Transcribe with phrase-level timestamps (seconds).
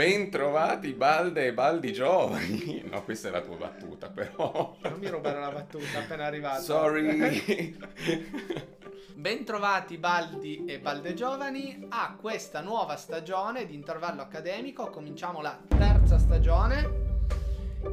[0.00, 2.84] Bentrovati Balde e Baldi giovani.
[2.90, 4.74] No, questa è la tua battuta, però.
[4.80, 6.62] Non mi rubare la battuta appena arrivato.
[6.62, 7.76] Sorry.
[9.14, 14.88] Bentrovati Baldi e Balde giovani a questa nuova stagione di intervallo accademico.
[14.88, 17.08] Cominciamo la terza stagione.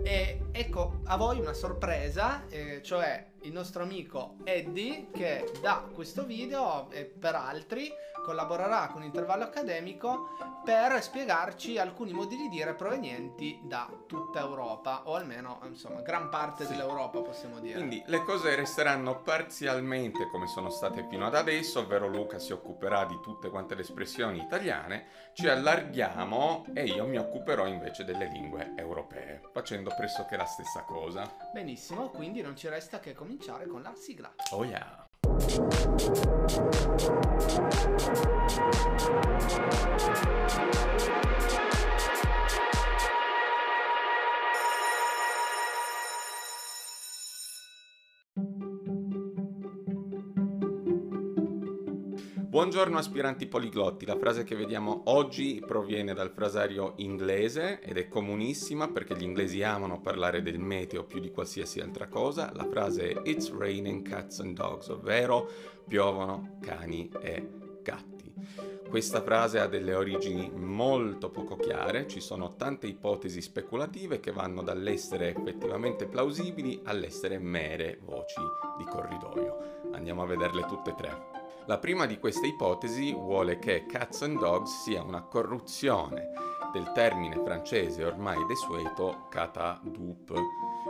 [0.04, 6.26] E ecco a voi una sorpresa, eh, cioè il nostro amico Eddie che da questo
[6.26, 7.92] video e per altri
[8.24, 10.36] collaborerà con Intervallo Accademico
[10.66, 16.66] per spiegarci alcuni modi di dire provenienti da tutta Europa o almeno insomma gran parte
[16.66, 16.71] sì.
[16.71, 17.75] dell'Europa possiamo dire.
[17.75, 23.06] Quindi le cose resteranno parzialmente come sono state fino ad adesso, ovvero Luca si occuperà
[23.06, 28.74] di tutte quante le espressioni italiane, ci allarghiamo e io mi occuperò invece delle lingue
[28.75, 31.33] europee, facendo pressoché la stessa cosa.
[31.54, 34.34] Benissimo, quindi non ci resta che cominciare con la sigla.
[34.52, 35.06] Oh yeah!
[52.58, 58.88] Buongiorno aspiranti poliglotti, la frase che vediamo oggi proviene dal frasario inglese ed è comunissima
[58.88, 62.52] perché gli inglesi amano parlare del meteo più di qualsiasi altra cosa.
[62.55, 65.47] La frase è It's raining cats and dogs, ovvero
[65.88, 67.47] piovono cani e
[67.83, 68.33] gatti.
[68.89, 74.63] Questa frase ha delle origini molto poco chiare, ci sono tante ipotesi speculative che vanno
[74.63, 78.41] dall'essere effettivamente plausibili all'essere mere voci
[78.80, 79.89] di corridoio.
[79.91, 81.38] Andiamo a vederle tutte e tre.
[81.67, 86.29] La prima di queste ipotesi vuole che cats and dogs sia una corruzione
[86.71, 90.33] del termine francese ormai desueto kata dup,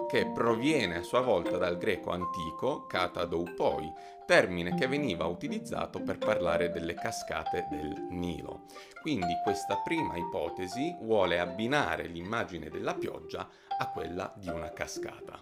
[0.08, 3.92] che proviene a sua volta dal greco antico kata doupoi,
[4.28, 8.66] termine che veniva utilizzato per parlare delle cascate del Nilo.
[9.02, 15.42] Quindi questa prima ipotesi vuole abbinare l'immagine della pioggia a quella di una cascata.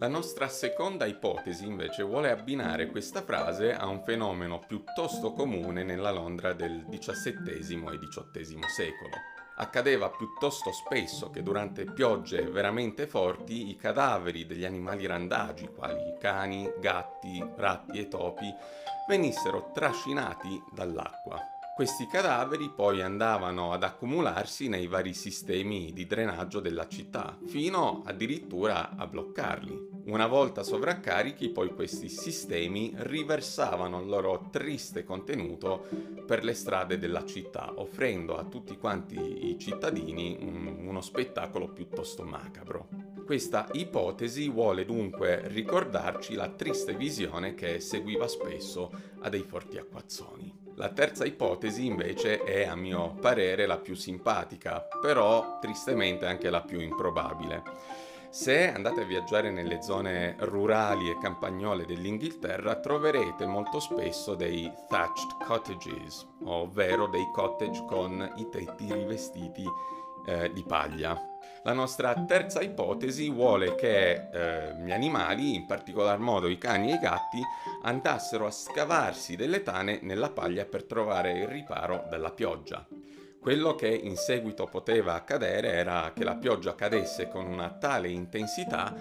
[0.00, 6.12] La nostra seconda ipotesi invece vuole abbinare questa frase a un fenomeno piuttosto comune nella
[6.12, 9.16] Londra del XVII e XVIII secolo.
[9.56, 16.70] Accadeva piuttosto spesso che durante piogge veramente forti i cadaveri degli animali randagi, quali cani,
[16.78, 18.54] gatti, ratti e topi,
[19.08, 21.42] venissero trascinati dall'acqua.
[21.78, 28.96] Questi cadaveri poi andavano ad accumularsi nei vari sistemi di drenaggio della città, fino addirittura
[28.96, 29.87] a bloccarli.
[30.08, 35.86] Una volta sovraccarichi, poi questi sistemi riversavano il loro triste contenuto
[36.26, 42.24] per le strade della città, offrendo a tutti quanti i cittadini un, uno spettacolo piuttosto
[42.24, 42.88] macabro.
[43.26, 48.90] Questa ipotesi vuole dunque ricordarci la triste visione che seguiva spesso
[49.20, 50.50] a dei forti acquazzoni.
[50.76, 56.62] La terza ipotesi invece è a mio parere la più simpatica, però tristemente anche la
[56.62, 58.06] più improbabile.
[58.30, 65.44] Se andate a viaggiare nelle zone rurali e campagnole dell'Inghilterra troverete molto spesso dei thatched
[65.46, 69.64] cottages, ovvero dei cottage con i tetti rivestiti
[70.26, 71.18] eh, di paglia.
[71.62, 76.94] La nostra terza ipotesi vuole che eh, gli animali, in particolar modo i cani e
[76.96, 77.40] i gatti,
[77.82, 82.86] andassero a scavarsi delle tane nella paglia per trovare il riparo dalla pioggia.
[83.48, 88.94] Quello che in seguito poteva accadere era che la pioggia cadesse con una tale intensità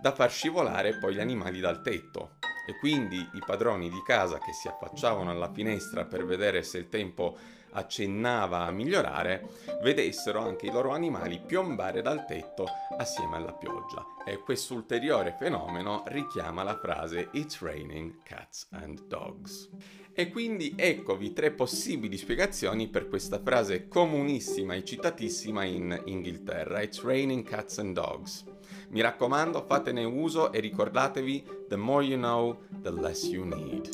[0.00, 2.36] da far scivolare poi gli animali dal tetto.
[2.68, 6.88] E quindi i padroni di casa che si affacciavano alla finestra per vedere se il
[6.88, 7.36] tempo
[7.74, 9.46] accennava a migliorare,
[9.82, 14.04] vedessero anche i loro animali piombare dal tetto assieme alla pioggia.
[14.26, 19.68] E questo ulteriore fenomeno richiama la frase It's raining cats and dogs.
[20.16, 27.02] E quindi eccovi tre possibili spiegazioni per questa frase comunissima e citatissima in Inghilterra, It's
[27.02, 28.44] raining cats and dogs.
[28.90, 33.88] Mi raccomando, fatene uso e ricordatevi, the more you know, the less you need.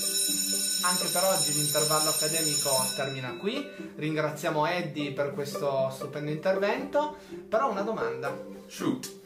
[0.83, 3.69] Anche per oggi l'intervallo accademico termina qui.
[3.97, 7.17] Ringraziamo Eddie per questo stupendo intervento.
[7.49, 8.35] Però una domanda.
[8.67, 9.19] Shoot.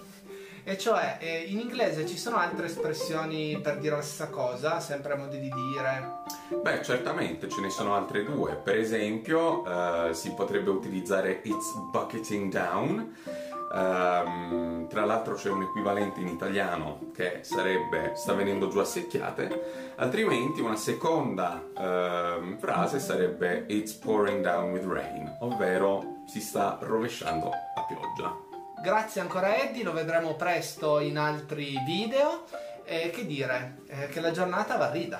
[0.64, 5.12] E cioè, eh, in inglese ci sono altre espressioni per dire la stessa cosa, sempre
[5.12, 6.22] a modi di dire?
[6.60, 8.54] Beh, certamente, ce ne sono altre due.
[8.56, 13.14] Per esempio, uh, si potrebbe utilizzare it's bucketing down
[13.74, 19.94] Um, tra l'altro c'è un equivalente in italiano che sarebbe sta venendo giù a secchiate,
[19.96, 27.48] altrimenti una seconda uh, frase sarebbe it's pouring down with rain, ovvero si sta rovesciando
[27.48, 28.36] a pioggia.
[28.80, 32.44] Grazie ancora Eddie, lo vedremo presto in altri video.
[32.86, 35.18] E che dire, eh, che la giornata va rida.